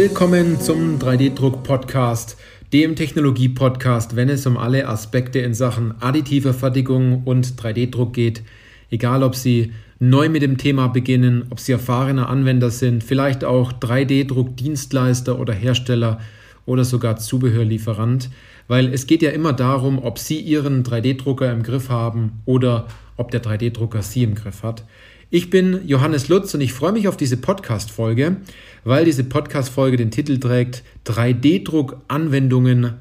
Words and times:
Willkommen 0.00 0.60
zum 0.60 1.00
3D-Druck-Podcast, 1.00 2.36
dem 2.72 2.94
Technologie-Podcast, 2.94 4.14
wenn 4.14 4.28
es 4.28 4.46
um 4.46 4.56
alle 4.56 4.86
Aspekte 4.86 5.40
in 5.40 5.54
Sachen 5.54 6.00
additiver 6.00 6.54
Fertigung 6.54 7.24
und 7.24 7.60
3D-Druck 7.60 8.12
geht. 8.12 8.44
Egal, 8.90 9.24
ob 9.24 9.34
Sie 9.34 9.72
neu 9.98 10.28
mit 10.28 10.42
dem 10.42 10.56
Thema 10.56 10.86
beginnen, 10.86 11.46
ob 11.50 11.58
Sie 11.58 11.72
erfahrene 11.72 12.28
Anwender 12.28 12.70
sind, 12.70 13.02
vielleicht 13.02 13.42
auch 13.42 13.72
3D-Druck-Dienstleister 13.72 15.36
oder 15.36 15.52
Hersteller 15.52 16.20
oder 16.64 16.84
sogar 16.84 17.16
Zubehörlieferant, 17.16 18.30
weil 18.68 18.94
es 18.94 19.08
geht 19.08 19.20
ja 19.20 19.30
immer 19.30 19.52
darum, 19.52 19.98
ob 19.98 20.20
Sie 20.20 20.38
Ihren 20.38 20.84
3D-Drucker 20.84 21.50
im 21.50 21.64
Griff 21.64 21.88
haben 21.88 22.40
oder 22.44 22.86
ob 23.16 23.32
der 23.32 23.42
3D-Drucker 23.42 24.02
Sie 24.02 24.22
im 24.22 24.36
Griff 24.36 24.62
hat. 24.62 24.84
Ich 25.30 25.50
bin 25.50 25.86
Johannes 25.86 26.28
Lutz 26.28 26.54
und 26.54 26.62
ich 26.62 26.72
freue 26.72 26.92
mich 26.92 27.06
auf 27.06 27.18
diese 27.18 27.36
Podcast-Folge, 27.36 28.38
weil 28.84 29.04
diese 29.04 29.24
Podcast-Folge 29.24 29.98
den 29.98 30.10
Titel 30.10 30.38
trägt 30.38 30.82
3D-Druck-Anwendungen 31.04 32.94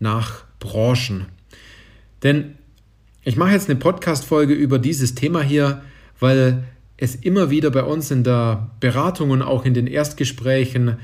nach 0.00 0.44
Branchen. 0.60 1.26
Denn 2.22 2.54
ich 3.22 3.36
mache 3.36 3.52
jetzt 3.52 3.68
eine 3.68 3.78
Podcast-Folge 3.78 4.54
über 4.54 4.78
dieses 4.78 5.14
Thema 5.14 5.42
hier, 5.42 5.82
weil 6.20 6.64
es 6.96 7.16
immer 7.16 7.50
wieder 7.50 7.70
bei 7.70 7.82
uns 7.82 8.10
in 8.10 8.24
der 8.24 8.70
Beratung 8.80 9.28
und 9.28 9.42
auch 9.42 9.66
in 9.66 9.74
den 9.74 9.86
Erstgesprächen 9.86 10.96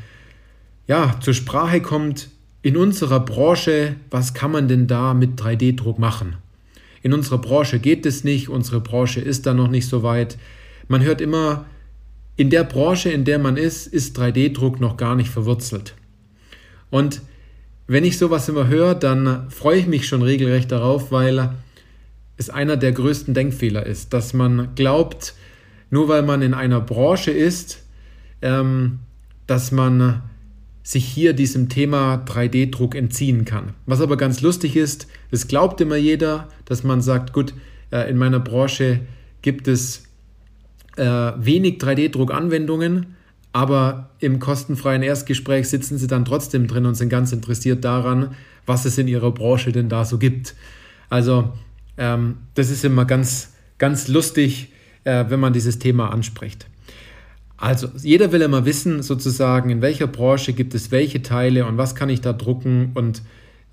ja, 0.86 1.20
zur 1.20 1.34
Sprache 1.34 1.82
kommt, 1.82 2.30
in 2.62 2.78
unserer 2.78 3.20
Branche, 3.20 3.96
was 4.10 4.32
kann 4.32 4.50
man 4.50 4.66
denn 4.66 4.86
da 4.86 5.12
mit 5.12 5.38
3D-Druck 5.38 5.98
machen? 5.98 6.36
In 7.02 7.12
unserer 7.12 7.36
Branche 7.38 7.80
geht 7.80 8.06
es 8.06 8.24
nicht, 8.24 8.48
unsere 8.48 8.80
Branche 8.80 9.20
ist 9.20 9.44
da 9.44 9.52
noch 9.52 9.68
nicht 9.68 9.86
so 9.86 10.02
weit. 10.02 10.38
Man 10.90 11.04
hört 11.04 11.20
immer, 11.20 11.66
in 12.34 12.50
der 12.50 12.64
Branche, 12.64 13.10
in 13.10 13.24
der 13.24 13.38
man 13.38 13.56
ist, 13.56 13.86
ist 13.86 14.18
3D-Druck 14.18 14.80
noch 14.80 14.96
gar 14.96 15.14
nicht 15.14 15.30
verwurzelt. 15.30 15.94
Und 16.90 17.22
wenn 17.86 18.02
ich 18.02 18.18
sowas 18.18 18.48
immer 18.48 18.66
höre, 18.66 18.96
dann 18.96 19.48
freue 19.50 19.78
ich 19.78 19.86
mich 19.86 20.08
schon 20.08 20.22
regelrecht 20.22 20.72
darauf, 20.72 21.12
weil 21.12 21.54
es 22.38 22.50
einer 22.50 22.76
der 22.76 22.90
größten 22.90 23.34
Denkfehler 23.34 23.86
ist, 23.86 24.12
dass 24.12 24.34
man 24.34 24.74
glaubt, 24.74 25.34
nur 25.90 26.08
weil 26.08 26.22
man 26.22 26.42
in 26.42 26.54
einer 26.54 26.80
Branche 26.80 27.30
ist, 27.30 27.84
ähm, 28.42 28.98
dass 29.46 29.70
man 29.70 30.22
sich 30.82 31.04
hier 31.04 31.34
diesem 31.34 31.68
Thema 31.68 32.24
3D-Druck 32.26 32.96
entziehen 32.96 33.44
kann. 33.44 33.74
Was 33.86 34.00
aber 34.00 34.16
ganz 34.16 34.40
lustig 34.40 34.74
ist, 34.74 35.06
es 35.30 35.46
glaubt 35.46 35.80
immer 35.80 35.94
jeder, 35.94 36.48
dass 36.64 36.82
man 36.82 37.00
sagt, 37.00 37.32
gut, 37.32 37.54
äh, 37.92 38.10
in 38.10 38.16
meiner 38.16 38.40
Branche 38.40 39.02
gibt 39.40 39.68
es 39.68 40.09
äh, 40.96 41.04
wenig 41.04 41.78
3D-Druck-Anwendungen, 41.78 43.16
aber 43.52 44.10
im 44.20 44.38
kostenfreien 44.38 45.02
Erstgespräch 45.02 45.68
sitzen 45.68 45.98
sie 45.98 46.06
dann 46.06 46.24
trotzdem 46.24 46.66
drin 46.66 46.86
und 46.86 46.94
sind 46.94 47.08
ganz 47.08 47.32
interessiert 47.32 47.84
daran, 47.84 48.34
was 48.66 48.84
es 48.84 48.98
in 48.98 49.08
ihrer 49.08 49.32
Branche 49.32 49.72
denn 49.72 49.88
da 49.88 50.04
so 50.04 50.18
gibt. 50.18 50.54
Also 51.08 51.52
ähm, 51.98 52.36
das 52.54 52.70
ist 52.70 52.84
immer 52.84 53.04
ganz, 53.04 53.52
ganz 53.78 54.08
lustig, 54.08 54.72
äh, 55.04 55.24
wenn 55.28 55.40
man 55.40 55.52
dieses 55.52 55.78
Thema 55.78 56.12
anspricht. 56.12 56.66
Also 57.56 57.88
jeder 58.02 58.32
will 58.32 58.40
immer 58.40 58.64
wissen, 58.64 59.02
sozusagen, 59.02 59.68
in 59.68 59.82
welcher 59.82 60.06
Branche 60.06 60.54
gibt 60.54 60.74
es 60.74 60.90
welche 60.90 61.22
Teile 61.22 61.66
und 61.66 61.76
was 61.76 61.94
kann 61.94 62.08
ich 62.08 62.22
da 62.22 62.32
drucken 62.32 62.92
und 62.94 63.22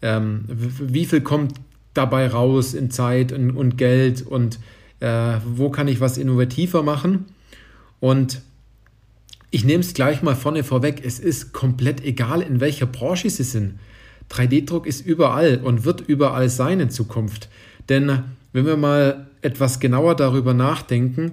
ähm, 0.02 0.44
wie 0.48 1.06
viel 1.06 1.22
kommt 1.22 1.54
dabei 1.94 2.28
raus 2.28 2.74
in 2.74 2.92
Zeit 2.92 3.32
und, 3.32 3.52
und 3.52 3.78
Geld 3.78 4.22
und 4.22 4.60
äh, 5.00 5.38
wo 5.46 5.70
kann 5.70 5.88
ich 5.88 6.00
was 6.00 6.18
innovativer 6.18 6.84
machen. 6.84 7.26
Und 8.00 8.42
ich 9.52 9.64
nehme 9.64 9.82
es 9.82 9.94
gleich 9.94 10.22
mal 10.22 10.36
vorne 10.36 10.64
vorweg, 10.64 11.02
es 11.04 11.20
ist 11.20 11.54
komplett 11.54 12.04
egal, 12.04 12.42
in 12.42 12.60
welcher 12.60 12.86
Branche 12.86 13.30
Sie 13.30 13.44
sind. 13.44 13.80
3D-Druck 14.30 14.86
ist 14.86 15.06
überall 15.06 15.62
und 15.64 15.86
wird 15.86 16.02
überall 16.02 16.50
sein 16.50 16.80
in 16.80 16.90
Zukunft. 16.90 17.50
Denn 17.88 18.24
wenn 18.52 18.66
wir 18.66 18.78
mal 18.78 19.28
etwas 19.42 19.80
genauer 19.80 20.16
darüber 20.16 20.54
nachdenken, 20.54 21.32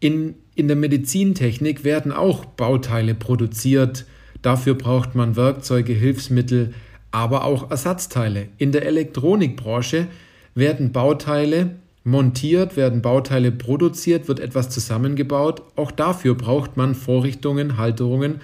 in, 0.00 0.34
in 0.54 0.66
der 0.66 0.76
Medizintechnik 0.76 1.84
werden 1.84 2.10
auch 2.10 2.44
Bauteile 2.44 3.14
produziert. 3.14 4.06
Dafür 4.42 4.74
braucht 4.74 5.14
man 5.14 5.36
Werkzeuge, 5.36 5.92
Hilfsmittel, 5.92 6.74
aber 7.10 7.44
auch 7.44 7.70
Ersatzteile. 7.70 8.48
In 8.56 8.72
der 8.72 8.86
Elektronikbranche 8.86 10.08
werden 10.54 10.92
Bauteile 10.92 11.76
montiert, 12.04 12.76
werden 12.76 13.02
Bauteile 13.02 13.52
produziert, 13.52 14.28
wird 14.28 14.40
etwas 14.40 14.70
zusammengebaut. 14.70 15.62
Auch 15.76 15.90
dafür 15.90 16.34
braucht 16.34 16.76
man 16.76 16.94
Vorrichtungen, 16.94 17.76
Halterungen 17.76 18.40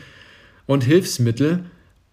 und 0.67 0.85
Hilfsmittel 0.85 1.65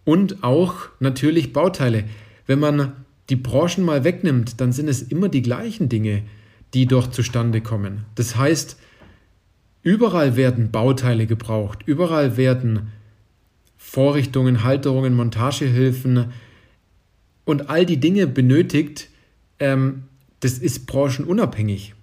und 0.05 0.43
auch 0.43 0.75
natürlich 0.99 1.53
Bauteile. 1.53 2.05
Wenn 2.47 2.59
man 2.59 2.93
die 3.29 3.35
Branchen 3.35 3.83
mal 3.83 4.03
wegnimmt, 4.03 4.59
dann 4.61 4.71
sind 4.71 4.87
es 4.87 5.01
immer 5.01 5.29
die 5.29 5.41
gleichen 5.41 5.89
Dinge, 5.89 6.23
die 6.73 6.85
dort 6.85 7.13
zustande 7.13 7.61
kommen. 7.61 8.05
Das 8.15 8.35
heißt, 8.35 8.77
überall 9.81 10.35
werden 10.35 10.71
Bauteile 10.71 11.25
gebraucht, 11.25 11.79
überall 11.85 12.37
werden 12.37 12.91
Vorrichtungen, 13.77 14.63
Halterungen, 14.63 15.13
Montagehilfen 15.13 16.31
und 17.45 17.69
all 17.69 17.85
die 17.85 17.99
Dinge 17.99 18.27
benötigt, 18.27 19.09
ähm, 19.59 20.03
das 20.43 20.57
ist 20.57 20.87
branchenunabhängig. 20.87 21.93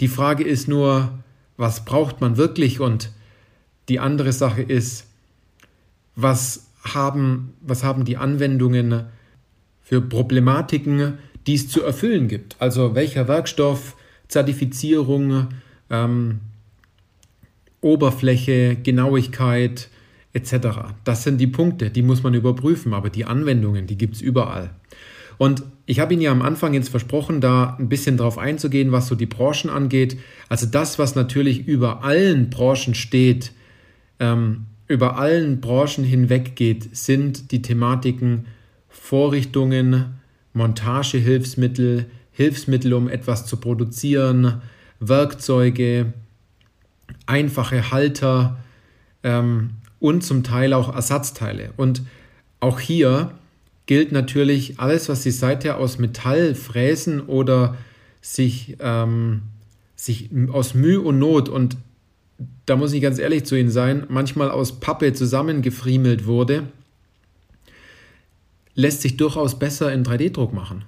Die 0.00 0.08
Frage 0.08 0.44
ist 0.44 0.66
nur, 0.66 1.18
was 1.56 1.84
braucht 1.84 2.20
man 2.20 2.36
wirklich? 2.36 2.80
Und 2.80 3.12
die 3.88 4.00
andere 4.00 4.32
Sache 4.32 4.62
ist, 4.62 5.06
was 6.16 6.70
haben, 6.82 7.54
was 7.60 7.84
haben 7.84 8.04
die 8.04 8.16
Anwendungen 8.16 9.04
für 9.82 10.00
Problematiken, 10.00 11.18
die 11.46 11.54
es 11.54 11.68
zu 11.68 11.82
erfüllen 11.82 12.28
gibt? 12.28 12.56
Also 12.58 12.94
welcher 12.94 13.28
Werkstoff, 13.28 13.96
Zertifizierung, 14.26 15.48
ähm, 15.90 16.40
Oberfläche, 17.80 18.76
Genauigkeit 18.76 19.90
etc. 20.32 20.54
Das 21.04 21.22
sind 21.22 21.38
die 21.38 21.46
Punkte, 21.46 21.90
die 21.90 22.02
muss 22.02 22.22
man 22.22 22.34
überprüfen, 22.34 22.94
aber 22.94 23.10
die 23.10 23.24
Anwendungen, 23.24 23.86
die 23.86 23.96
gibt 23.96 24.16
es 24.16 24.22
überall. 24.22 24.70
Und 25.40 25.62
ich 25.86 26.00
habe 26.00 26.12
Ihnen 26.12 26.20
ja 26.20 26.32
am 26.32 26.42
Anfang 26.42 26.74
jetzt 26.74 26.90
versprochen, 26.90 27.40
da 27.40 27.74
ein 27.78 27.88
bisschen 27.88 28.18
drauf 28.18 28.36
einzugehen, 28.36 28.92
was 28.92 29.06
so 29.06 29.14
die 29.14 29.24
Branchen 29.24 29.70
angeht. 29.70 30.18
Also 30.50 30.66
das, 30.66 30.98
was 30.98 31.14
natürlich 31.14 31.66
über 31.66 32.04
allen 32.04 32.50
Branchen 32.50 32.94
steht, 32.94 33.52
ähm, 34.18 34.66
über 34.86 35.16
allen 35.16 35.62
Branchen 35.62 36.04
hinweg 36.04 36.56
geht, 36.56 36.94
sind 36.94 37.52
die 37.52 37.62
Thematiken 37.62 38.48
Vorrichtungen, 38.90 40.20
Montagehilfsmittel, 40.52 42.10
Hilfsmittel, 42.32 42.92
um 42.92 43.08
etwas 43.08 43.46
zu 43.46 43.56
produzieren, 43.56 44.60
Werkzeuge, 44.98 46.12
einfache 47.24 47.90
Halter 47.90 48.58
ähm, 49.22 49.70
und 50.00 50.22
zum 50.22 50.44
Teil 50.44 50.74
auch 50.74 50.94
Ersatzteile. 50.94 51.72
Und 51.78 52.02
auch 52.60 52.78
hier 52.78 53.32
gilt 53.90 54.12
natürlich 54.12 54.78
alles, 54.78 55.08
was 55.08 55.24
Sie 55.24 55.32
seither 55.32 55.78
aus 55.78 55.98
Metall 55.98 56.54
fräsen 56.54 57.20
oder 57.20 57.76
sich, 58.20 58.76
ähm, 58.78 59.42
sich 59.96 60.30
aus 60.52 60.74
Mühe 60.74 61.00
und 61.00 61.18
Not 61.18 61.48
und 61.48 61.76
da 62.66 62.76
muss 62.76 62.92
ich 62.92 63.02
ganz 63.02 63.18
ehrlich 63.18 63.46
zu 63.46 63.56
Ihnen 63.56 63.72
sein, 63.72 64.04
manchmal 64.08 64.52
aus 64.52 64.78
Pappe 64.78 65.12
zusammengefriemelt 65.12 66.24
wurde, 66.24 66.68
lässt 68.76 69.02
sich 69.02 69.16
durchaus 69.16 69.58
besser 69.58 69.92
in 69.92 70.04
3D-Druck 70.04 70.54
machen. 70.54 70.84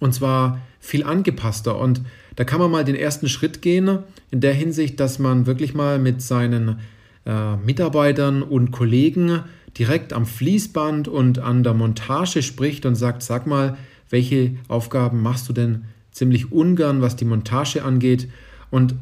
Und 0.00 0.12
zwar 0.14 0.60
viel 0.80 1.04
angepasster. 1.04 1.78
Und 1.78 2.00
da 2.34 2.42
kann 2.42 2.58
man 2.58 2.72
mal 2.72 2.84
den 2.84 2.96
ersten 2.96 3.28
Schritt 3.28 3.62
gehen, 3.62 4.00
in 4.32 4.40
der 4.40 4.52
Hinsicht, 4.52 4.98
dass 4.98 5.20
man 5.20 5.46
wirklich 5.46 5.74
mal 5.74 6.00
mit 6.00 6.22
seinen 6.22 6.80
äh, 7.24 7.54
Mitarbeitern 7.54 8.42
und 8.42 8.72
Kollegen 8.72 9.44
direkt 9.78 10.12
am 10.12 10.26
Fließband 10.26 11.08
und 11.08 11.38
an 11.38 11.62
der 11.62 11.74
Montage 11.74 12.42
spricht 12.42 12.84
und 12.86 12.94
sagt, 12.94 13.22
sag 13.22 13.46
mal, 13.46 13.76
welche 14.10 14.56
Aufgaben 14.68 15.22
machst 15.22 15.48
du 15.48 15.52
denn 15.52 15.84
ziemlich 16.10 16.52
ungern, 16.52 17.00
was 17.00 17.16
die 17.16 17.24
Montage 17.24 17.82
angeht? 17.82 18.28
Und 18.70 18.94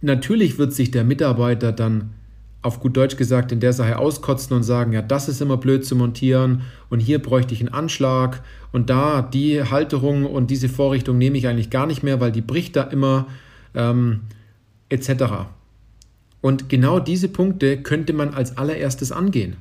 natürlich 0.00 0.58
wird 0.58 0.72
sich 0.72 0.90
der 0.90 1.04
Mitarbeiter 1.04 1.72
dann 1.72 2.10
auf 2.62 2.78
gut 2.78 2.96
Deutsch 2.96 3.16
gesagt 3.16 3.50
in 3.50 3.58
der 3.58 3.72
Sache 3.72 3.98
auskotzen 3.98 4.56
und 4.56 4.62
sagen, 4.62 4.92
ja, 4.92 5.02
das 5.02 5.28
ist 5.28 5.40
immer 5.40 5.56
blöd 5.56 5.84
zu 5.84 5.96
montieren 5.96 6.62
und 6.90 7.00
hier 7.00 7.20
bräuchte 7.20 7.54
ich 7.54 7.60
einen 7.60 7.74
Anschlag 7.74 8.42
und 8.70 8.88
da 8.88 9.20
die 9.20 9.64
Halterung 9.64 10.26
und 10.26 10.48
diese 10.50 10.68
Vorrichtung 10.68 11.18
nehme 11.18 11.36
ich 11.36 11.48
eigentlich 11.48 11.70
gar 11.70 11.86
nicht 11.86 12.04
mehr, 12.04 12.20
weil 12.20 12.30
die 12.30 12.40
bricht 12.40 12.76
da 12.76 12.84
immer 12.84 13.26
ähm, 13.74 14.20
etc. 14.90 15.24
Und 16.40 16.68
genau 16.68 17.00
diese 17.00 17.28
Punkte 17.28 17.82
könnte 17.82 18.12
man 18.12 18.32
als 18.32 18.56
allererstes 18.56 19.10
angehen. 19.10 19.56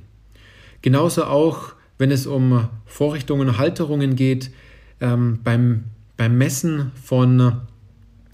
Genauso 0.81 1.25
auch, 1.25 1.73
wenn 1.97 2.11
es 2.11 2.25
um 2.25 2.67
Vorrichtungen 2.85 3.57
Halterungen 3.57 4.15
geht, 4.15 4.51
ähm, 4.99 5.39
beim, 5.43 5.85
beim 6.17 6.37
Messen 6.37 6.91
von, 7.01 7.61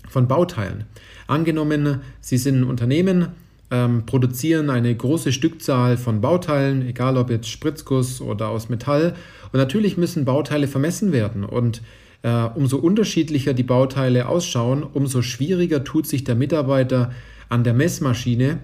von 0.07 0.27
Bauteilen. 0.27 0.85
Angenommen, 1.27 2.01
Sie 2.21 2.37
sind 2.37 2.61
ein 2.61 2.63
Unternehmen, 2.63 3.29
ähm, 3.69 4.05
produzieren 4.05 4.69
eine 4.69 4.95
große 4.95 5.33
Stückzahl 5.33 5.97
von 5.97 6.21
Bauteilen, 6.21 6.87
egal 6.87 7.17
ob 7.17 7.29
jetzt 7.29 7.49
Spritzguss 7.49 8.21
oder 8.21 8.47
aus 8.49 8.69
Metall. 8.69 9.13
Und 9.51 9.59
natürlich 9.59 9.97
müssen 9.97 10.23
Bauteile 10.23 10.67
vermessen 10.67 11.11
werden. 11.11 11.43
Und 11.43 11.81
äh, 12.23 12.43
umso 12.55 12.77
unterschiedlicher 12.77 13.53
die 13.53 13.63
Bauteile 13.63 14.29
ausschauen, 14.29 14.83
umso 14.83 15.21
schwieriger 15.21 15.83
tut 15.83 16.07
sich 16.07 16.23
der 16.23 16.35
Mitarbeiter 16.35 17.11
an 17.49 17.63
der 17.63 17.73
Messmaschine, 17.73 18.59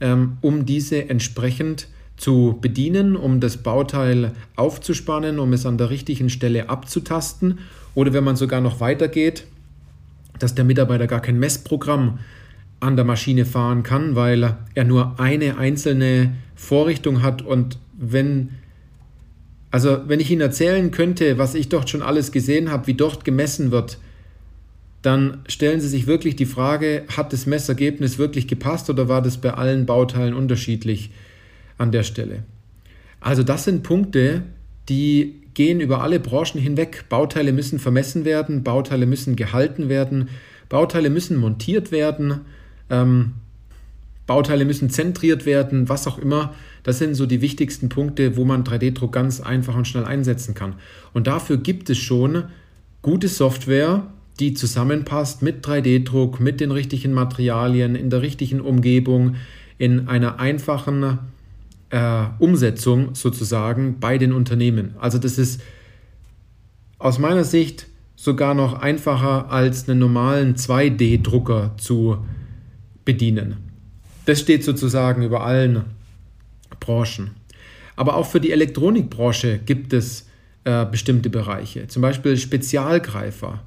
ähm, 0.00 0.38
um 0.40 0.64
diese 0.64 1.08
entsprechend 1.08 1.88
zu 2.16 2.58
bedienen, 2.60 3.16
um 3.16 3.40
das 3.40 3.58
Bauteil 3.58 4.32
aufzuspannen, 4.56 5.38
um 5.38 5.52
es 5.52 5.66
an 5.66 5.78
der 5.78 5.90
richtigen 5.90 6.30
Stelle 6.30 6.68
abzutasten. 6.68 7.58
Oder 7.94 8.12
wenn 8.12 8.24
man 8.24 8.36
sogar 8.36 8.60
noch 8.60 8.80
weitergeht, 8.80 9.44
dass 10.38 10.54
der 10.54 10.64
Mitarbeiter 10.64 11.06
gar 11.06 11.20
kein 11.20 11.38
Messprogramm 11.38 12.18
an 12.80 12.96
der 12.96 13.04
Maschine 13.04 13.44
fahren 13.44 13.82
kann, 13.82 14.16
weil 14.16 14.56
er 14.74 14.84
nur 14.84 15.18
eine 15.18 15.58
einzelne 15.58 16.32
Vorrichtung 16.54 17.22
hat 17.22 17.42
und 17.42 17.78
wenn 17.98 18.50
also 19.70 19.98
wenn 20.06 20.20
ich 20.20 20.30
Ihnen 20.30 20.40
erzählen 20.40 20.90
könnte, 20.90 21.36
was 21.38 21.54
ich 21.54 21.68
dort 21.68 21.90
schon 21.90 22.00
alles 22.00 22.32
gesehen 22.32 22.70
habe, 22.70 22.86
wie 22.86 22.94
dort 22.94 23.24
gemessen 23.24 23.72
wird, 23.72 23.98
dann 25.02 25.42
stellen 25.48 25.80
Sie 25.80 25.88
sich 25.88 26.06
wirklich 26.06 26.36
die 26.36 26.46
Frage, 26.46 27.04
hat 27.14 27.32
das 27.32 27.46
Messergebnis 27.46 28.16
wirklich 28.16 28.48
gepasst 28.48 28.88
oder 28.88 29.08
war 29.08 29.20
das 29.20 29.36
bei 29.36 29.52
allen 29.52 29.84
Bauteilen 29.84 30.34
unterschiedlich 30.34 31.10
an 31.78 31.92
der 31.92 32.02
Stelle? 32.02 32.44
Also 33.20 33.42
das 33.42 33.64
sind 33.64 33.82
Punkte, 33.82 34.42
die 34.88 35.42
gehen 35.54 35.80
über 35.80 36.02
alle 36.02 36.20
Branchen 36.20 36.60
hinweg. 36.60 37.06
Bauteile 37.08 37.52
müssen 37.52 37.78
vermessen 37.78 38.24
werden, 38.24 38.62
Bauteile 38.62 39.06
müssen 39.06 39.36
gehalten 39.36 39.88
werden, 39.88 40.28
Bauteile 40.68 41.10
müssen 41.10 41.36
montiert 41.36 41.92
werden 41.92 42.42
ähm, 42.90 43.34
Bauteile 44.26 44.64
müssen 44.64 44.90
zentriert 44.90 45.46
werden, 45.46 45.88
was 45.88 46.06
auch 46.06 46.18
immer. 46.18 46.54
Das 46.82 46.98
sind 46.98 47.14
so 47.14 47.26
die 47.26 47.40
wichtigsten 47.40 47.88
Punkte, 47.88 48.36
wo 48.36 48.44
man 48.44 48.64
3D-Druck 48.64 49.12
ganz 49.12 49.40
einfach 49.40 49.76
und 49.76 49.86
schnell 49.86 50.04
einsetzen 50.04 50.54
kann. 50.54 50.74
Und 51.12 51.28
dafür 51.28 51.58
gibt 51.58 51.90
es 51.90 51.98
schon 51.98 52.44
gute 53.02 53.28
Software, 53.28 54.08
die 54.40 54.54
zusammenpasst 54.54 55.42
mit 55.42 55.64
3D-Druck, 55.64 56.40
mit 56.40 56.60
den 56.60 56.72
richtigen 56.72 57.12
Materialien, 57.12 57.94
in 57.94 58.10
der 58.10 58.22
richtigen 58.22 58.60
Umgebung, 58.60 59.36
in 59.78 60.08
einer 60.08 60.40
einfachen 60.40 61.18
äh, 61.96 62.28
Umsetzung 62.38 63.14
sozusagen 63.14 63.98
bei 64.00 64.18
den 64.18 64.34
Unternehmen. 64.34 64.94
Also 65.00 65.18
das 65.18 65.38
ist 65.38 65.62
aus 66.98 67.18
meiner 67.18 67.44
Sicht 67.44 67.86
sogar 68.16 68.54
noch 68.54 68.74
einfacher 68.74 69.50
als 69.50 69.88
einen 69.88 69.98
normalen 69.98 70.56
2D-Drucker 70.56 71.74
zu 71.78 72.18
bedienen. 73.06 73.56
Das 74.26 74.40
steht 74.40 74.62
sozusagen 74.62 75.22
über 75.22 75.44
allen 75.46 75.84
Branchen. 76.80 77.30
Aber 77.94 78.16
auch 78.16 78.26
für 78.26 78.40
die 78.40 78.52
Elektronikbranche 78.52 79.58
gibt 79.64 79.94
es 79.94 80.28
äh, 80.64 80.84
bestimmte 80.84 81.30
Bereiche, 81.30 81.88
zum 81.88 82.02
Beispiel 82.02 82.36
Spezialgreifer 82.36 83.62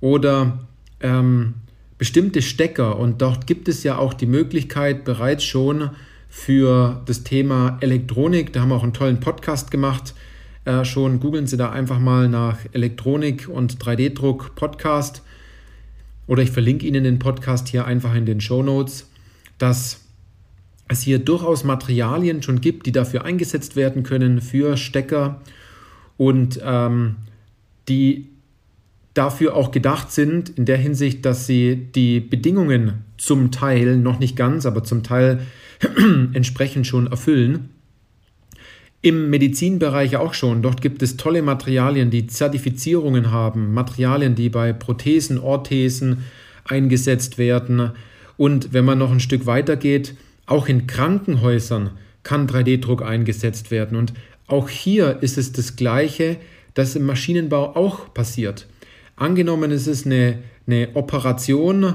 oder 0.00 0.66
ähm, 1.00 1.54
bestimmte 1.98 2.40
Stecker. 2.40 2.98
Und 2.98 3.20
dort 3.20 3.46
gibt 3.46 3.68
es 3.68 3.82
ja 3.82 3.98
auch 3.98 4.14
die 4.14 4.26
Möglichkeit 4.26 5.04
bereits 5.04 5.44
schon 5.44 5.90
für 6.28 7.02
das 7.06 7.24
Thema 7.24 7.78
Elektronik. 7.80 8.52
Da 8.52 8.60
haben 8.60 8.68
wir 8.68 8.76
auch 8.76 8.82
einen 8.82 8.92
tollen 8.92 9.20
Podcast 9.20 9.70
gemacht. 9.70 10.14
Äh, 10.64 10.84
schon 10.84 11.20
googeln 11.20 11.46
Sie 11.46 11.56
da 11.56 11.70
einfach 11.70 11.98
mal 11.98 12.28
nach 12.28 12.58
Elektronik 12.72 13.48
und 13.48 13.78
3D-Druck 13.78 14.54
Podcast. 14.54 15.22
Oder 16.26 16.42
ich 16.42 16.50
verlinke 16.50 16.86
Ihnen 16.86 17.04
den 17.04 17.18
Podcast 17.18 17.68
hier 17.68 17.86
einfach 17.86 18.14
in 18.14 18.26
den 18.26 18.40
Show 18.40 18.62
Notes, 18.62 19.08
dass 19.56 20.00
es 20.88 21.02
hier 21.02 21.18
durchaus 21.18 21.64
Materialien 21.64 22.42
schon 22.42 22.60
gibt, 22.60 22.86
die 22.86 22.92
dafür 22.92 23.24
eingesetzt 23.24 23.76
werden 23.76 24.02
können 24.02 24.40
für 24.40 24.76
Stecker 24.76 25.40
und 26.16 26.60
ähm, 26.62 27.16
die 27.88 28.28
dafür 29.14 29.56
auch 29.56 29.70
gedacht 29.70 30.12
sind, 30.12 30.50
in 30.50 30.64
der 30.64 30.76
Hinsicht, 30.76 31.24
dass 31.24 31.46
sie 31.46 31.88
die 31.94 32.20
Bedingungen 32.20 33.04
zum 33.16 33.50
Teil, 33.50 33.96
noch 33.96 34.18
nicht 34.18 34.36
ganz, 34.36 34.64
aber 34.64 34.84
zum 34.84 35.02
Teil 35.02 35.40
entsprechend 36.32 36.86
schon 36.86 37.06
erfüllen. 37.06 37.70
Im 39.00 39.30
Medizinbereich 39.30 40.16
auch 40.16 40.34
schon. 40.34 40.62
Dort 40.62 40.82
gibt 40.82 41.02
es 41.02 41.16
tolle 41.16 41.42
Materialien, 41.42 42.10
die 42.10 42.26
Zertifizierungen 42.26 43.30
haben, 43.30 43.72
Materialien, 43.72 44.34
die 44.34 44.48
bei 44.48 44.72
Prothesen, 44.72 45.38
Orthesen 45.38 46.24
eingesetzt 46.64 47.38
werden. 47.38 47.92
Und 48.36 48.72
wenn 48.72 48.84
man 48.84 48.98
noch 48.98 49.12
ein 49.12 49.20
Stück 49.20 49.46
weiter 49.46 49.76
geht, 49.76 50.16
auch 50.46 50.68
in 50.68 50.86
Krankenhäusern 50.86 51.90
kann 52.22 52.48
3D-Druck 52.48 53.02
eingesetzt 53.02 53.70
werden. 53.70 53.96
Und 53.96 54.12
auch 54.48 54.68
hier 54.68 55.18
ist 55.22 55.38
es 55.38 55.52
das 55.52 55.76
Gleiche, 55.76 56.36
das 56.74 56.96
im 56.96 57.06
Maschinenbau 57.06 57.76
auch 57.76 58.12
passiert. 58.12 58.66
Angenommen, 59.16 59.70
es 59.70 59.86
ist 59.86 60.06
eine, 60.06 60.38
eine 60.66 60.88
Operation 60.94 61.94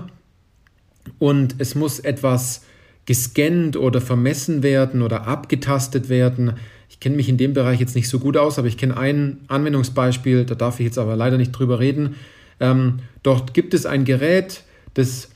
und 1.20 1.56
es 1.58 1.76
muss 1.76 2.00
etwas 2.00 2.66
gescannt 3.06 3.76
oder 3.76 4.02
vermessen 4.02 4.64
werden 4.64 5.02
oder 5.02 5.28
abgetastet 5.28 6.10
werden, 6.10 6.54
ich 6.90 7.00
kenne 7.00 7.16
mich 7.16 7.28
in 7.28 7.38
dem 7.38 7.54
Bereich 7.54 7.80
jetzt 7.80 7.96
nicht 7.96 8.08
so 8.08 8.20
gut 8.20 8.38
aus, 8.38 8.60
aber 8.60 8.68
ich 8.68 8.78
kenne 8.78 8.96
ein 8.96 9.40
Anwendungsbeispiel, 9.48 10.46
da 10.46 10.56
darf 10.56 10.80
ich 10.80 10.86
jetzt 10.86 11.00
aber 11.00 11.16
leider 11.16 11.38
nicht 11.38 11.52
drüber 11.52 11.80
reden. 11.80 12.16
Ähm, 12.60 13.00
dort 13.24 13.54
gibt 13.54 13.74
es 13.74 13.86
ein 13.86 14.06
Gerät, 14.06 14.64
das 14.94 15.30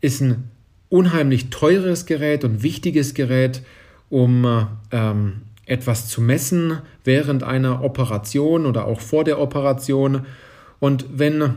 ist 0.00 0.22
ein 0.22 0.50
unheimlich 0.88 1.50
teures 1.50 2.06
Gerät 2.06 2.42
und 2.42 2.62
wichtiges 2.62 3.14
Gerät, 3.14 3.62
um 4.08 4.66
ähm, 4.92 5.42
etwas 5.66 6.08
zu 6.08 6.20
messen 6.20 6.78
während 7.04 7.42
einer 7.42 7.82
Operation 7.82 8.64
oder 8.64 8.86
auch 8.86 9.00
vor 9.00 9.24
der 9.24 9.40
Operation. 9.40 10.24
Und 10.80 11.04
wenn 11.12 11.54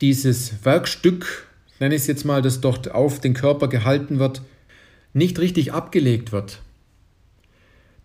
dieses 0.00 0.64
Werkstück, 0.64 1.47
nenne 1.80 1.94
ich 1.94 2.02
es 2.02 2.06
jetzt 2.06 2.24
mal, 2.24 2.42
das 2.42 2.60
dort 2.60 2.90
auf 2.90 3.20
den 3.20 3.34
Körper 3.34 3.68
gehalten 3.68 4.18
wird, 4.18 4.42
nicht 5.12 5.38
richtig 5.38 5.72
abgelegt 5.72 6.32
wird, 6.32 6.60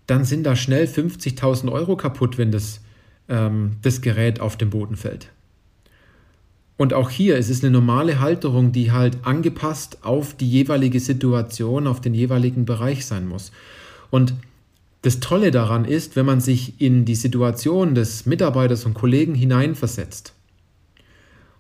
dann 0.07 0.25
sind 0.25 0.43
da 0.43 0.55
schnell 0.55 0.85
50.000 0.85 1.71
Euro 1.71 1.95
kaputt, 1.95 2.37
wenn 2.37 2.51
das, 2.51 2.81
ähm, 3.29 3.77
das 3.81 4.01
Gerät 4.01 4.39
auf 4.39 4.57
den 4.57 4.69
Boden 4.69 4.95
fällt. 4.95 5.29
Und 6.75 6.93
auch 6.93 7.09
hier 7.09 7.37
ist 7.37 7.49
es 7.49 7.63
eine 7.63 7.71
normale 7.71 8.19
Halterung, 8.19 8.71
die 8.71 8.91
halt 8.91 9.17
angepasst 9.23 9.99
auf 10.03 10.35
die 10.35 10.49
jeweilige 10.49 10.99
Situation, 10.99 11.87
auf 11.87 12.01
den 12.01 12.13
jeweiligen 12.13 12.65
Bereich 12.65 13.05
sein 13.05 13.27
muss. 13.27 13.51
Und 14.09 14.33
das 15.03 15.19
Tolle 15.19 15.51
daran 15.51 15.85
ist, 15.85 16.15
wenn 16.15 16.25
man 16.25 16.41
sich 16.41 16.81
in 16.81 17.05
die 17.05 17.15
Situation 17.15 17.93
des 17.93 18.25
Mitarbeiters 18.25 18.85
und 18.85 18.93
Kollegen 18.93 19.35
hineinversetzt 19.35 20.33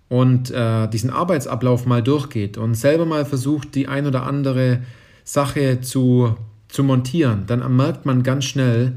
und 0.09 0.51
äh, 0.51 0.87
diesen 0.87 1.09
Arbeitsablauf 1.09 1.85
mal 1.85 2.03
durchgeht 2.03 2.57
und 2.57 2.75
selber 2.75 3.05
mal 3.05 3.25
versucht, 3.25 3.75
die 3.75 3.87
ein 3.87 4.05
oder 4.05 4.23
andere 4.23 4.81
Sache 5.23 5.81
zu 5.81 6.35
zu 6.73 6.83
montieren, 6.83 7.45
dann 7.45 7.75
merkt 7.75 8.07
man 8.07 8.23
ganz 8.23 8.45
schnell, 8.45 8.93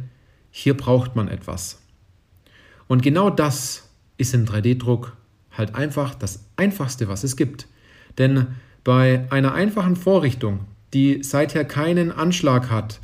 hier 0.51 0.75
braucht 0.75 1.15
man 1.15 1.29
etwas. 1.29 1.79
Und 2.89 3.03
genau 3.03 3.29
das 3.29 3.87
ist 4.17 4.33
in 4.33 4.47
3D-Druck 4.47 5.15
halt 5.53 5.75
einfach 5.75 6.15
das 6.15 6.47
Einfachste, 6.57 7.07
was 7.07 7.23
es 7.23 7.37
gibt. 7.37 7.69
Denn 8.17 8.47
bei 8.83 9.27
einer 9.29 9.53
einfachen 9.53 9.95
Vorrichtung, 9.95 10.61
die 10.95 11.23
seither 11.23 11.67
keinen 11.67 12.11
Anschlag 12.11 12.71
hat, 12.71 13.01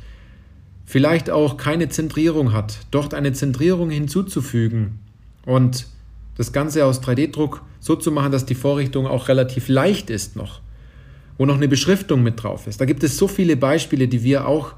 vielleicht 0.85 1.29
auch 1.29 1.57
keine 1.57 1.89
Zentrierung 1.89 2.51
hat, 2.51 2.79
dort 2.89 3.13
eine 3.13 3.31
Zentrierung 3.33 3.91
hinzuzufügen 3.91 4.99
und 5.45 5.85
das 6.35 6.51
Ganze 6.51 6.85
aus 6.85 7.01
3D-Druck 7.01 7.61
so 7.79 7.95
zu 7.95 8.11
machen, 8.11 8.31
dass 8.31 8.45
die 8.45 8.55
Vorrichtung 8.55 9.07
auch 9.07 9.27
relativ 9.27 9.67
leicht 9.67 10.09
ist 10.09 10.35
noch, 10.35 10.61
wo 11.37 11.45
noch 11.45 11.55
eine 11.55 11.67
Beschriftung 11.67 12.23
mit 12.23 12.41
drauf 12.41 12.67
ist. 12.67 12.81
Da 12.81 12.85
gibt 12.85 13.03
es 13.03 13.17
so 13.17 13.27
viele 13.27 13.57
Beispiele, 13.57 14.07
die 14.07 14.23
wir 14.23 14.47
auch 14.47 14.73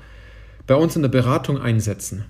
bei 0.67 0.75
uns 0.75 0.95
in 0.95 1.01
der 1.01 1.09
Beratung 1.09 1.61
einsetzen, 1.61 2.25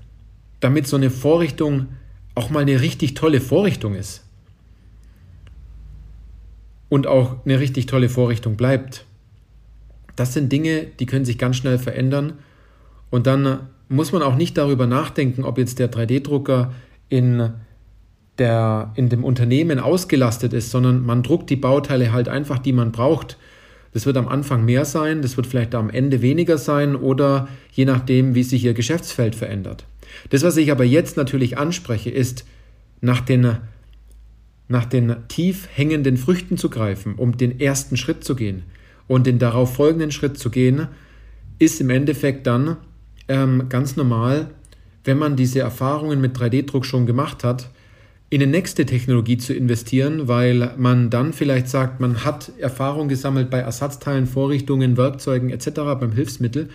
damit 0.60 0.88
so 0.88 0.98
eine 0.98 1.10
Vorrichtung 1.10 1.88
auch 2.36 2.50
mal 2.50 2.62
eine 2.62 2.82
richtig 2.82 3.14
tolle 3.14 3.40
Vorrichtung 3.40 3.96
ist. 3.96 4.24
Und 6.90 7.08
auch 7.08 7.44
eine 7.46 7.60
richtig 7.60 7.88
tolle 7.88 8.10
Vorrichtung 8.10 8.58
bleibt. 8.58 9.06
Das 10.16 10.34
sind 10.34 10.52
Dinge, 10.52 10.86
die 11.00 11.06
können 11.06 11.26
sich 11.26 11.38
ganz 11.38 11.58
schnell 11.58 11.78
verändern. 11.80 12.34
Und 13.10 13.28
dann 13.28 13.68
muss 13.90 14.12
man 14.12 14.22
auch 14.22 14.36
nicht 14.36 14.58
darüber 14.58 14.86
nachdenken, 14.88 15.44
ob 15.44 15.58
jetzt 15.58 15.80
der 15.80 15.92
3D-Drucker 15.92 16.74
in 17.10 17.52
der, 18.38 18.92
in 18.96 19.10
dem 19.10 19.24
Unternehmen 19.24 19.80
ausgelastet 19.80 20.54
ist, 20.54 20.72
sondern 20.72 21.06
man 21.06 21.24
druckt 21.24 21.50
die 21.50 21.56
Bauteile 21.56 22.12
halt 22.12 22.28
einfach, 22.28 22.60
die 22.60 22.74
man 22.74 22.92
braucht. 22.92 23.38
Das 23.94 24.06
wird 24.06 24.18
am 24.18 24.28
Anfang 24.28 24.66
mehr 24.66 24.84
sein, 24.84 25.22
das 25.22 25.38
wird 25.38 25.48
vielleicht 25.48 25.74
am 25.74 25.90
Ende 25.90 26.22
weniger 26.22 26.58
sein 26.58 26.96
oder 26.96 27.48
je 27.72 27.86
nachdem, 27.86 28.36
wie 28.36 28.44
sich 28.44 28.66
Ihr 28.66 28.74
Geschäftsfeld 28.74 29.36
verändert. 29.36 29.86
Das, 30.30 30.44
was 30.44 30.58
ich 30.58 30.72
aber 30.72 30.84
jetzt 30.84 31.18
natürlich 31.18 31.58
anspreche, 31.58 32.10
ist, 32.10 32.46
nach 33.02 33.22
den, 33.22 33.58
nach 34.68 34.86
den 34.86 35.16
tief 35.28 35.68
hängenden 35.74 36.18
Früchten 36.18 36.58
zu 36.58 36.70
greifen, 36.70 37.16
um 37.16 37.38
den 37.38 37.60
ersten 37.60 37.98
Schritt 37.98 38.24
zu 38.24 38.36
gehen 38.36 38.64
und 39.08 39.28
den 39.28 39.40
darauf 39.40 39.76
folgenden 39.76 40.12
Schritt 40.12 40.38
zu 40.38 40.50
gehen 40.50 40.88
ist 41.60 41.80
im 41.80 41.90
Endeffekt 41.90 42.48
dann 42.48 42.78
ähm, 43.28 43.70
ganz 43.70 43.96
normal, 43.96 44.50
wenn 45.04 45.18
man 45.18 45.36
diese 45.36 45.60
Erfahrungen 45.60 46.20
mit 46.20 46.38
3D-Druck 46.38 46.86
schon 46.86 47.06
gemacht 47.06 47.44
hat, 47.44 47.70
in 48.30 48.42
eine 48.42 48.52
nächste 48.52 48.86
Technologie 48.86 49.38
zu 49.38 49.54
investieren, 49.54 50.28
weil 50.28 50.74
man 50.78 51.10
dann 51.10 51.32
vielleicht 51.32 51.70
sagt, 51.70 52.00
man 52.00 52.26
hat 52.26 52.52
Erfahrung 52.58 53.08
gesammelt 53.08 53.50
bei 53.50 53.60
Ersatzteilen, 53.60 54.26
Vorrichtungen, 54.26 54.98
Werkzeugen 54.98 55.52
etc. 55.52 55.70
beim 56.00 56.12
Hilfsmittel, 56.12 56.70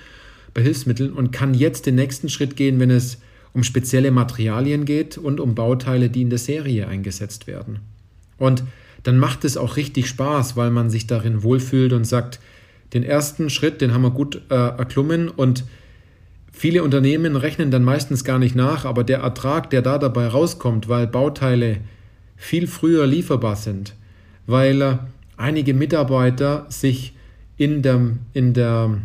bei 0.54 0.62
Hilfsmitteln 0.62 1.12
und 1.12 1.32
kann 1.32 1.54
jetzt 1.54 1.86
den 1.86 1.96
nächsten 1.96 2.28
Schritt 2.28 2.56
gehen, 2.56 2.78
wenn 2.78 2.90
es 2.90 3.18
um 3.52 3.64
spezielle 3.64 4.12
Materialien 4.12 4.84
geht 4.84 5.18
und 5.18 5.40
um 5.40 5.54
Bauteile, 5.54 6.08
die 6.08 6.22
in 6.22 6.30
der 6.30 6.38
Serie 6.38 6.86
eingesetzt 6.86 7.46
werden. 7.46 7.80
Und 8.38 8.62
dann 9.02 9.18
macht 9.18 9.44
es 9.44 9.56
auch 9.56 9.76
richtig 9.76 10.08
Spaß, 10.08 10.56
weil 10.56 10.70
man 10.70 10.88
sich 10.88 11.06
darin 11.06 11.42
wohlfühlt 11.42 11.92
und 11.92 12.04
sagt, 12.04 12.38
den 12.92 13.02
ersten 13.02 13.50
Schritt, 13.50 13.80
den 13.80 13.92
haben 13.92 14.02
wir 14.02 14.10
gut 14.10 14.42
äh, 14.50 14.54
erklommen 14.54 15.28
und 15.28 15.64
Viele 16.52 16.82
Unternehmen 16.82 17.36
rechnen 17.36 17.70
dann 17.70 17.84
meistens 17.84 18.24
gar 18.24 18.38
nicht 18.38 18.54
nach, 18.54 18.84
aber 18.84 19.04
der 19.04 19.20
Ertrag, 19.20 19.70
der 19.70 19.82
da 19.82 19.98
dabei 19.98 20.26
rauskommt, 20.26 20.88
weil 20.88 21.06
Bauteile 21.06 21.78
viel 22.36 22.66
früher 22.66 23.06
lieferbar 23.06 23.56
sind, 23.56 23.94
weil 24.46 24.82
äh, 24.82 24.98
einige 25.36 25.74
Mitarbeiter 25.74 26.66
sich 26.68 27.14
in 27.56 27.82
der, 27.82 28.00
in 28.32 28.54
der 28.54 28.98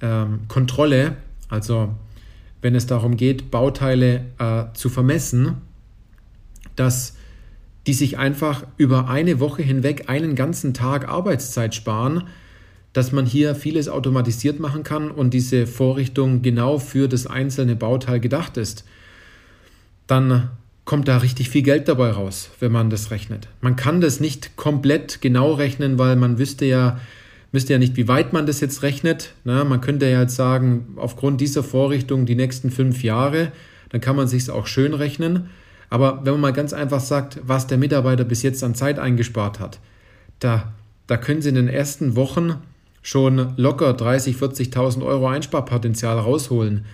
ähm, 0.00 0.40
Kontrolle, 0.48 1.16
also 1.48 1.94
wenn 2.60 2.74
es 2.74 2.86
darum 2.86 3.16
geht, 3.16 3.50
Bauteile 3.50 4.26
äh, 4.38 4.64
zu 4.74 4.88
vermessen, 4.88 5.56
dass 6.76 7.16
die 7.86 7.94
sich 7.94 8.18
einfach 8.18 8.66
über 8.76 9.08
eine 9.08 9.40
Woche 9.40 9.62
hinweg 9.62 10.08
einen 10.08 10.34
ganzen 10.34 10.74
Tag 10.74 11.08
Arbeitszeit 11.08 11.74
sparen, 11.74 12.24
dass 12.98 13.12
man 13.12 13.26
hier 13.26 13.54
vieles 13.54 13.88
automatisiert 13.88 14.58
machen 14.58 14.82
kann 14.82 15.12
und 15.12 15.32
diese 15.32 15.68
Vorrichtung 15.68 16.42
genau 16.42 16.80
für 16.80 17.06
das 17.06 17.28
einzelne 17.28 17.76
Bauteil 17.76 18.18
gedacht 18.18 18.56
ist, 18.56 18.84
dann 20.08 20.50
kommt 20.84 21.06
da 21.06 21.18
richtig 21.18 21.48
viel 21.48 21.62
Geld 21.62 21.86
dabei 21.86 22.10
raus, 22.10 22.50
wenn 22.58 22.72
man 22.72 22.90
das 22.90 23.12
rechnet. 23.12 23.46
Man 23.60 23.76
kann 23.76 24.00
das 24.00 24.18
nicht 24.18 24.56
komplett 24.56 25.20
genau 25.20 25.52
rechnen, 25.52 25.96
weil 25.96 26.16
man 26.16 26.40
wüsste 26.40 26.64
ja, 26.64 26.98
müsste 27.52 27.72
ja 27.72 27.78
nicht, 27.78 27.96
wie 27.96 28.08
weit 28.08 28.32
man 28.32 28.46
das 28.46 28.58
jetzt 28.58 28.82
rechnet. 28.82 29.32
Na, 29.44 29.62
man 29.62 29.80
könnte 29.80 30.10
ja 30.10 30.22
jetzt 30.22 30.34
sagen, 30.34 30.96
aufgrund 30.96 31.40
dieser 31.40 31.62
Vorrichtung 31.62 32.26
die 32.26 32.34
nächsten 32.34 32.72
fünf 32.72 33.04
Jahre, 33.04 33.52
dann 33.90 34.00
kann 34.00 34.16
man 34.16 34.26
sich 34.26 34.50
auch 34.50 34.66
schön 34.66 34.92
rechnen. 34.92 35.50
Aber 35.88 36.22
wenn 36.24 36.32
man 36.32 36.40
mal 36.40 36.52
ganz 36.52 36.72
einfach 36.72 37.00
sagt, 37.00 37.38
was 37.44 37.68
der 37.68 37.78
Mitarbeiter 37.78 38.24
bis 38.24 38.42
jetzt 38.42 38.64
an 38.64 38.74
Zeit 38.74 38.98
eingespart 38.98 39.60
hat, 39.60 39.78
da, 40.40 40.72
da 41.06 41.16
können 41.16 41.42
Sie 41.42 41.50
in 41.50 41.54
den 41.54 41.68
ersten 41.68 42.16
Wochen 42.16 42.56
schon 43.08 43.54
locker 43.56 43.92
30.000, 43.92 44.36
40.000 44.36 45.02
Euro 45.02 45.28
Einsparpotenzial 45.28 46.18
rausholen, 46.18 46.84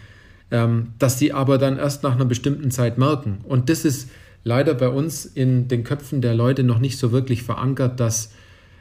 ähm, 0.52 0.92
dass 1.00 1.18
sie 1.18 1.32
aber 1.32 1.58
dann 1.58 1.76
erst 1.76 2.04
nach 2.04 2.14
einer 2.14 2.24
bestimmten 2.24 2.70
Zeit 2.70 2.98
merken. 2.98 3.38
Und 3.42 3.68
das 3.68 3.84
ist 3.84 4.08
leider 4.44 4.74
bei 4.74 4.88
uns 4.88 5.24
in 5.26 5.66
den 5.66 5.82
Köpfen 5.82 6.20
der 6.20 6.36
Leute 6.36 6.62
noch 6.62 6.78
nicht 6.78 6.98
so 6.98 7.10
wirklich 7.10 7.42
verankert, 7.42 7.98
dass 7.98 8.32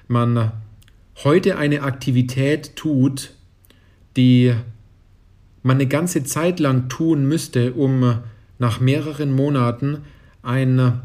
man 0.08 0.52
heute 1.24 1.58
eine 1.58 1.82
Aktivität 1.82 2.76
tut, 2.76 3.32
die 4.16 4.54
man 5.64 5.78
eine 5.78 5.88
ganze 5.88 6.24
Zeit 6.24 6.60
lang 6.60 6.88
tun 6.88 7.28
müsste, 7.28 7.74
um 7.74 8.20
nach 8.60 8.80
mehreren 8.80 9.34
Monaten 9.34 10.04
ein, 10.44 11.00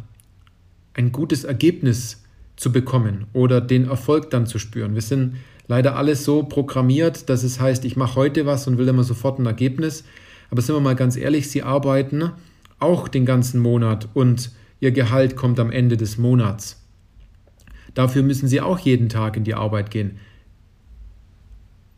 ein 0.93 1.11
gutes 1.11 1.45
Ergebnis 1.45 2.23
zu 2.57 2.71
bekommen 2.71 3.29
oder 3.33 3.63
den 3.63 3.89
Erfolg 3.89 4.29
dann 4.29 4.47
zu 4.47 4.59
spüren. 4.59 4.93
Wir 4.93 5.01
sind 5.01 5.37
leider 5.69 5.97
alles 5.97 6.25
so 6.25 6.43
programmiert, 6.43 7.29
dass 7.29 7.45
es 7.45 7.61
heißt, 7.61 7.85
ich 7.85 7.97
mache 7.97 8.17
heute 8.17 8.47
was 8.47 8.67
und 8.67 8.79
will 8.79 8.89
immer 8.89 9.05
sofort 9.05 9.39
ein 9.39 9.47
Ergebnis. 9.47 10.05
Aber 10.51 10.63
sind 10.63 10.75
wir 10.75 10.81
mal 10.81 10.97
ganz 10.97 11.17
ehrlich, 11.17 11.51
sie 11.51 11.63
arbeiten 11.63 12.33
auch 12.81 13.07
den 13.09 13.27
ganzen 13.27 13.61
Monat 13.61 14.09
und 14.15 14.51
ihr 14.81 14.93
Gehalt 14.93 15.37
kommt 15.37 15.61
am 15.61 15.71
Ende 15.71 15.97
des 15.97 16.19
Monats. 16.19 16.83
Dafür 17.95 18.23
müssen 18.23 18.49
sie 18.49 18.61
auch 18.61 18.79
jeden 18.79 19.09
Tag 19.09 19.37
in 19.37 19.45
die 19.45 19.55
Arbeit 19.55 19.91
gehen. 19.91 20.19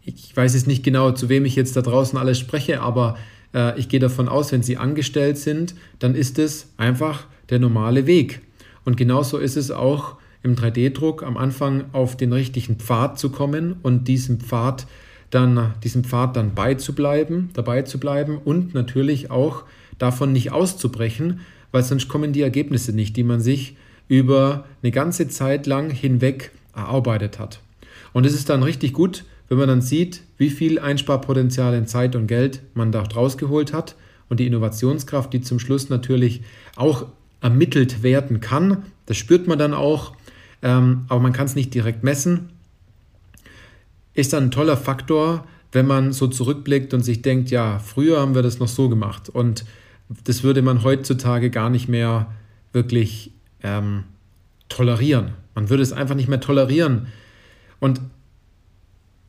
Ich 0.03 0.37
weiß 0.37 0.55
jetzt 0.55 0.67
nicht 0.67 0.83
genau, 0.83 1.13
zu 1.13 1.29
wem 1.29 1.45
ich 1.45 1.57
jetzt 1.57 1.77
da 1.77 1.83
draußen 1.83 2.19
alles 2.19 2.39
spreche, 2.39 2.81
aber 2.81 3.17
äh, 3.55 3.79
ich 3.79 3.89
gehe 3.89 4.01
davon 4.01 4.29
aus, 4.29 4.51
wenn 4.51 4.63
sie 4.63 4.79
angestellt 4.79 5.39
sind, 5.39 5.75
dann 5.99 6.15
ist 6.15 6.39
es 6.39 6.73
einfach 6.77 7.27
der 7.51 7.59
normale 7.59 8.07
Weg. 8.07 8.41
Und 8.85 8.97
genauso 8.97 9.39
ist 9.39 9.57
es 9.57 9.71
auch 9.71 10.17
im 10.43 10.57
3D-Druck 10.57 11.23
am 11.23 11.37
Anfang 11.37 11.85
auf 11.93 12.17
den 12.17 12.33
richtigen 12.33 12.77
Pfad 12.77 13.19
zu 13.19 13.31
kommen 13.31 13.77
und 13.83 14.09
diesem 14.09 14.41
Pfad 14.41 14.87
dann, 15.31 15.75
diesem 15.85 16.05
Pfad 16.05 16.37
dann 16.37 16.55
beizubleiben, 16.55 17.51
dabei 17.53 17.83
zu 17.83 17.99
bleiben 18.01 18.39
und 18.39 18.75
natürlich 18.75 19.31
auch 19.31 19.65
davon 19.99 20.33
nicht 20.33 20.53
auszubrechen, 20.53 21.41
weil 21.73 21.83
sonst 21.83 22.09
kommen 22.09 22.33
die 22.33 22.43
Ergebnisse 22.43 22.93
nicht, 22.93 23.17
die 23.17 23.23
man 23.23 23.41
sich 23.41 23.77
über 24.09 24.65
eine 24.83 24.91
ganze 24.91 25.29
Zeit 25.29 25.67
lang 25.67 25.91
hinweg 25.91 26.51
erarbeitet 26.75 27.39
hat. 27.39 27.61
Und 28.13 28.27
es 28.27 28.35
ist 28.35 28.49
dann 28.49 28.63
richtig 28.63 28.93
gut, 28.93 29.25
wenn 29.49 29.59
man 29.59 29.69
dann 29.69 29.83
sieht, 29.83 30.23
wie 30.37 30.51
viel 30.51 30.79
Einsparpotenzial 30.79 31.75
in 31.75 31.87
Zeit 31.87 32.17
und 32.17 32.27
Geld 32.27 32.63
man 32.75 32.93
da 32.93 33.03
rausgeholt 33.03 33.73
hat 33.73 33.95
und 34.29 34.41
die 34.41 34.47
Innovationskraft, 34.47 35.33
die 35.33 35.41
zum 35.43 35.59
Schluss 35.59 35.91
natürlich 35.91 36.43
auch 36.77 37.07
ermittelt 37.41 38.03
werden 38.03 38.41
kann. 38.41 38.85
Das 39.07 39.17
spürt 39.17 39.47
man 39.47 39.59
dann 39.59 39.75
auch 39.75 40.13
ähm, 40.63 41.05
aber 41.09 41.21
man 41.21 41.33
kann 41.33 41.47
es 41.47 41.55
nicht 41.55 41.75
direkt 41.75 42.05
messen. 42.05 42.51
Ist 44.15 44.33
dann 44.33 44.45
ein 44.45 44.51
toller 44.51 44.77
Faktor, 44.77 45.47
wenn 45.73 45.87
man 45.87 46.13
so 46.13 46.27
zurückblickt 46.27 46.93
und 46.95 47.03
sich 47.03 47.23
denkt, 47.23 47.51
ja, 47.51 47.79
früher 47.79 48.21
haben 48.21 48.35
wir 48.35 48.43
das 48.43 48.59
noch 48.59 48.69
so 48.69 48.89
gemacht 48.89 49.29
und 49.29 49.65
das 50.25 50.43
würde 50.43 50.63
man 50.63 50.83
heutzutage 50.83 51.51
gar 51.51 51.71
nicht 51.71 51.89
mehr 51.89 52.33
wirklich 52.73 53.33
ähm, 53.63 54.05
tolerieren. 54.69 55.33
Man 55.55 55.71
würde 55.71 55.83
es 55.83 55.93
einfach 55.93 56.15
nicht 56.15 56.29
mehr 56.29 56.41
tolerieren. 56.41 57.07
Und 57.79 58.01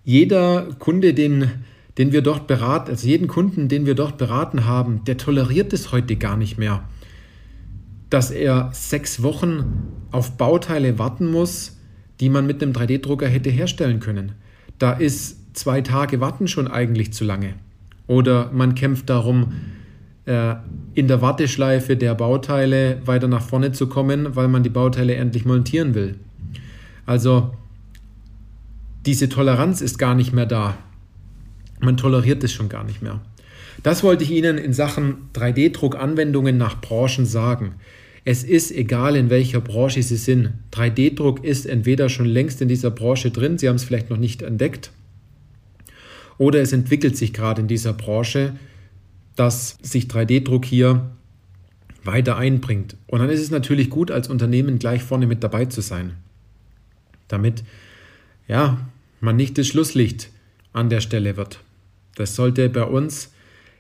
jeder 0.03 0.63
Kunde, 0.79 1.13
den, 1.13 1.51
den 1.97 2.11
wir 2.11 2.21
dort 2.21 2.47
beraten, 2.47 2.89
also 2.89 3.07
jeden 3.07 3.27
Kunden, 3.27 3.67
den 3.67 3.85
wir 3.85 3.95
dort 3.95 4.17
beraten 4.17 4.65
haben, 4.65 5.03
der 5.05 5.17
toleriert 5.17 5.73
es 5.73 5.91
heute 5.91 6.15
gar 6.15 6.38
nicht 6.38 6.57
mehr 6.57 6.83
dass 8.12 8.30
er 8.30 8.70
sechs 8.74 9.24
Wochen 9.24 9.88
auf 10.12 10.38
Bauteile 10.38 11.00
warten 11.00 11.32
muss, 11.32 11.80
die 12.20 12.30
man 12.30 12.46
mit 12.46 12.62
einem 12.62 12.74
3D-Drucker 12.74 13.27
hätte 13.27 13.50
herstellen 13.50 14.00
können. 14.00 14.34
Da 14.77 14.91
ist 14.91 15.58
zwei 15.58 15.82
Tage 15.82 16.20
Warten 16.20 16.48
schon 16.48 16.68
eigentlich 16.68 17.13
zu 17.13 17.24
lange. 17.24 17.56
Oder 18.08 18.51
man 18.51 18.75
kämpft 18.75 19.10
darum, 19.10 19.53
äh, 20.25 20.56
in 20.94 21.08
der 21.08 21.22
Warteschleife 21.22 21.96
der 21.96 22.13
Bauteile 22.13 23.01
weiter 23.06 23.27
nach 23.27 23.41
vorne 23.41 23.72
zu 23.72 23.88
kommen, 23.88 24.36
weil 24.36 24.50
man 24.50 24.63
die 24.63 24.70
Bauteile 24.70 25.15
endlich 25.15 25.46
montieren 25.46 25.96
will. 25.96 26.15
Also 27.06 27.53
diese 29.06 29.30
Toleranz 29.30 29.80
ist 29.82 29.98
gar 29.98 30.15
nicht 30.15 30.34
mehr 30.34 30.46
da. 30.46 30.77
Man 31.80 31.96
toleriert 31.96 32.44
es 32.44 32.51
schon 32.51 32.70
gar 32.70 32.84
nicht 32.84 33.01
mehr. 33.01 33.22
Das 33.84 34.03
wollte 34.03 34.24
ich 34.25 34.32
Ihnen 34.32 34.58
in 34.58 34.74
Sachen 34.74 35.30
3D-Druck-Anwendungen 35.34 36.58
nach 36.58 36.82
Branchen 36.82 37.25
sagen. 37.25 37.75
Es 38.23 38.43
ist 38.43 38.71
egal, 38.71 39.15
in 39.15 39.29
welcher 39.29 39.61
Branche 39.61 40.03
Sie 40.03 40.15
sind. 40.15 40.51
3D-Druck 40.71 41.43
ist 41.43 41.65
entweder 41.65 42.07
schon 42.09 42.27
längst 42.27 42.61
in 42.61 42.67
dieser 42.67 42.91
Branche 42.91 43.31
drin, 43.31 43.57
Sie 43.57 43.67
haben 43.67 43.77
es 43.77 43.83
vielleicht 43.83 44.09
noch 44.09 44.17
nicht 44.17 44.41
entdeckt, 44.41 44.91
oder 46.37 46.59
es 46.61 46.73
entwickelt 46.73 47.17
sich 47.17 47.33
gerade 47.33 47.61
in 47.61 47.67
dieser 47.67 47.93
Branche, 47.93 48.55
dass 49.35 49.77
sich 49.81 50.05
3D-Druck 50.05 50.65
hier 50.65 51.11
weiter 52.03 52.37
einbringt. 52.37 52.95
Und 53.07 53.19
dann 53.19 53.29
ist 53.29 53.41
es 53.41 53.51
natürlich 53.51 53.89
gut, 53.89 54.11
als 54.11 54.27
Unternehmen 54.27 54.79
gleich 54.79 55.03
vorne 55.03 55.27
mit 55.27 55.43
dabei 55.43 55.65
zu 55.65 55.81
sein, 55.81 56.13
damit 57.27 57.63
ja, 58.47 58.89
man 59.19 59.35
nicht 59.35 59.57
das 59.57 59.67
Schlusslicht 59.67 60.29
an 60.73 60.89
der 60.89 61.01
Stelle 61.01 61.37
wird. 61.37 61.59
Das 62.15 62.35
sollte 62.35 62.69
bei 62.69 62.83
uns 62.83 63.30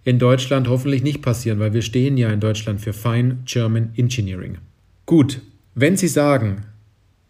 in 0.03 0.19
Deutschland 0.19 0.67
hoffentlich 0.67 1.03
nicht 1.03 1.21
passieren, 1.21 1.59
weil 1.59 1.73
wir 1.73 1.81
stehen 1.81 2.17
ja 2.17 2.29
in 2.29 2.39
Deutschland 2.39 2.81
für 2.81 2.93
Fine 2.93 3.39
German 3.45 3.91
Engineering. 3.95 4.57
Gut, 5.05 5.41
wenn 5.75 5.97
Sie 5.97 6.07
sagen, 6.07 6.65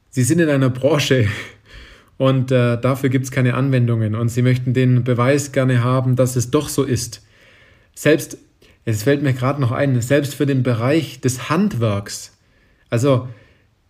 Sie 0.10 0.24
sind 0.24 0.40
in 0.40 0.50
einer 0.50 0.70
Branche 0.70 1.28
und 2.18 2.52
äh, 2.52 2.80
dafür 2.80 3.10
gibt 3.10 3.26
es 3.26 3.32
keine 3.32 3.56
Anwendungen 3.56 4.16
und 4.16 4.30
Sie 4.30 4.42
möchten 4.42 4.74
den 4.74 5.04
Beweis 5.04 5.52
gerne 5.52 5.84
haben, 5.84 6.16
dass 6.16 6.36
es 6.36 6.52
doch 6.52 6.70
so 6.70 6.84
ist, 6.84 7.22
selbst, 7.94 8.38
es 8.86 9.04
fällt 9.04 9.22
mir 9.22 9.34
gerade 9.34 9.60
noch 9.60 9.72
ein, 9.72 10.02
selbst 10.02 10.36
für 10.36 10.46
den 10.46 10.64
Bereich 10.64 11.20
des 11.20 11.50
Handwerks, 11.50 12.38
also 12.90 13.28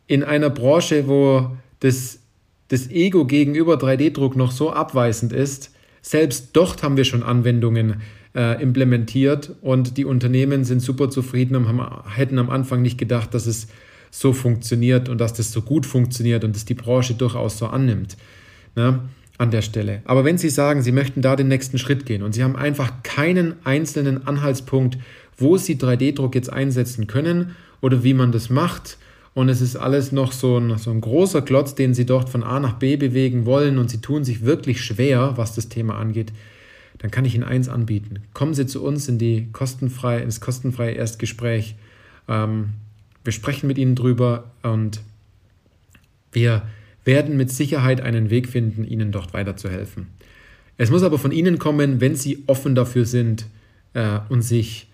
in 0.08 0.24
einer 0.24 0.50
Branche, 0.50 1.08
wo 1.08 1.56
das, 1.80 2.20
das 2.68 2.90
Ego 2.90 3.26
gegenüber 3.26 3.76
3D-Druck 3.76 4.36
noch 4.36 4.52
so 4.52 4.74
abweisend 4.74 5.34
ist, 5.34 5.72
selbst 6.02 6.50
dort 6.54 6.84
haben 6.84 6.98
wir 6.98 7.06
schon 7.06 7.24
Anwendungen, 7.24 8.02
äh, 8.36 8.62
implementiert 8.62 9.56
und 9.62 9.98
die 9.98 10.06
Unternehmen 10.06 10.64
sind 10.64 10.82
super 10.82 11.10
zufrieden 11.10 11.56
und 11.56 11.68
haben, 11.68 11.82
hätten 12.10 12.40
am 12.40 12.50
Anfang 12.50 12.82
nicht 12.82 12.98
gedacht, 12.98 13.34
dass 13.34 13.46
es 13.46 13.68
so 14.10 14.34
funktioniert 14.34 15.10
und 15.10 15.20
dass 15.20 15.34
das 15.34 15.52
so 15.52 15.62
gut 15.62 15.86
funktioniert 15.86 16.44
und 16.44 16.56
dass 16.56 16.66
die 16.66 16.74
Branche 16.74 17.14
durchaus 17.14 17.58
so 17.58 17.68
annimmt. 17.68 18.18
Ne? 18.76 19.02
an 19.42 19.50
der 19.50 19.64
Stelle. 19.64 20.04
Aber 20.06 20.24
wenn 20.24 20.38
Sie 20.38 20.52
sagen, 20.52 20.84
Sie 20.84 20.92
möchten 20.92 21.24
da 21.24 21.36
den 21.36 21.48
nächsten 21.48 21.80
Schritt 21.80 22.06
gehen 22.06 22.22
und 22.22 22.34
Sie 22.34 22.44
haben 22.44 22.56
einfach 22.56 23.02
keinen 23.02 23.56
einzelnen 23.64 24.28
Anhaltspunkt, 24.28 25.00
wo 25.36 25.58
Sie 25.58 25.78
3D-Druck 25.78 26.36
jetzt 26.36 26.54
einsetzen 26.54 27.08
können 27.08 27.56
oder 27.82 28.04
wie 28.04 28.14
man 28.14 28.32
das 28.32 28.52
macht, 28.52 29.00
und 29.34 29.48
es 29.48 29.62
ist 29.62 29.78
alles 29.78 30.12
noch 30.12 30.34
so 30.34 30.58
ein, 30.58 30.78
so 30.78 30.92
ein 30.92 31.00
großer 31.00 31.42
Klotz, 31.42 31.74
den 31.74 31.94
Sie 31.94 32.06
dort 32.06 32.30
von 32.30 32.44
A 32.44 32.60
nach 32.60 32.74
B 32.74 32.98
bewegen 32.98 33.46
wollen 33.46 33.78
und 33.78 33.90
Sie 33.90 34.02
tun 34.02 34.24
sich 34.24 34.44
wirklich 34.44 34.84
schwer, 34.84 35.34
was 35.38 35.56
das 35.56 35.70
Thema 35.70 35.98
angeht, 35.98 36.34
dann 37.02 37.10
kann 37.10 37.26
ich 37.26 37.34
Ihnen 37.34 37.44
eins 37.44 37.68
anbieten. 37.68 38.20
Kommen 38.34 38.54
Sie 38.54 38.68
zu 38.68 38.84
uns 38.84 39.08
in 39.08 39.18
die 39.18 39.48
kostenfrei, 39.52 40.20
ins 40.20 40.40
kostenfreie 40.40 40.94
Erstgespräch. 40.94 41.76
Ähm, 42.28 42.70
wir 43.24 43.34
sprechen 43.34 43.66
mit 43.66 43.80
Ihnen 43.80 43.96
drüber 43.96 44.52
und 44.62 45.02
wir 46.32 46.62
werden 47.04 47.38
mit 47.38 47.50
Sicherheit 47.50 48.02
einen 48.02 48.30
Weg 48.30 48.48
finden, 48.48 48.84
Ihnen 48.84 49.12
dort 49.12 49.34
weiterzuhelfen. 49.34 50.08
Es 50.78 50.92
muss 50.92 51.02
aber 51.02 51.18
von 51.18 51.32
Ihnen 51.32 51.58
kommen, 51.58 52.02
wenn 52.02 52.16
Sie 52.16 52.44
offen 52.46 52.76
dafür 52.76 53.06
sind 53.06 53.48
äh, 53.94 54.20
und 54.30 54.44
sich 54.44 54.88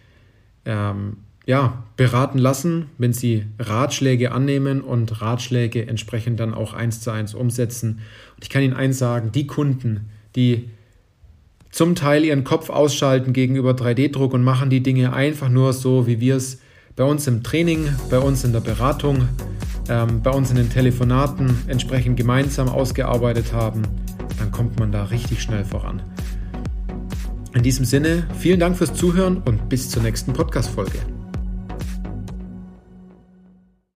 ähm, 0.63 1.17
ja, 1.45 1.83
beraten 1.97 2.37
lassen, 2.37 2.85
wenn 2.97 3.11
Sie 3.11 3.47
Ratschläge 3.59 4.31
annehmen 4.31 4.79
und 4.79 5.21
Ratschläge 5.21 5.85
entsprechend 5.85 6.39
dann 6.39 6.53
auch 6.53 6.73
eins 6.73 7.01
zu 7.01 7.11
eins 7.11 7.33
umsetzen. 7.33 7.99
Und 8.35 8.43
ich 8.43 8.49
kann 8.49 8.63
Ihnen 8.63 8.73
eins 8.73 8.97
sagen, 8.97 9.33
die 9.33 9.45
Kunden, 9.45 10.09
die 10.37 10.69
zum 11.77 11.93
Teil 11.93 12.25
ihren 12.25 12.43
Kopf 12.43 12.71
ausschalten 12.71 13.33
gegenüber 13.33 13.71
3D-Druck 13.71 14.33
und 14.33 14.43
machen 14.43 14.71
die 14.71 14.81
Dinge 14.81 15.13
einfach 15.13 15.47
nur 15.47 15.73
so, 15.73 16.07
wie 16.07 16.19
wir 16.19 16.35
es 16.35 16.59
bei 16.95 17.03
uns 17.03 17.27
im 17.27 17.43
Training, 17.43 17.87
bei 18.09 18.17
uns 18.17 18.43
in 18.43 18.51
der 18.51 18.61
Beratung 18.61 19.27
ähm, 19.87 20.23
bei 20.23 20.31
uns 20.31 20.49
in 20.49 20.55
den 20.55 20.71
Telefonaten 20.71 21.55
entsprechend 21.67 22.17
gemeinsam 22.17 22.67
ausgearbeitet 22.67 23.53
haben, 23.53 23.83
dann 24.39 24.51
kommt 24.51 24.79
man 24.79 24.91
da 24.91 25.03
richtig 25.05 25.39
schnell 25.39 25.63
voran. 25.63 26.01
In 27.53 27.61
diesem 27.61 27.85
Sinne, 27.85 28.27
vielen 28.39 28.59
Dank 28.59 28.75
fürs 28.75 28.95
Zuhören 28.95 29.37
und 29.45 29.69
bis 29.69 29.89
zur 29.91 30.01
nächsten 30.01 30.33
Podcast-Folge. 30.33 31.16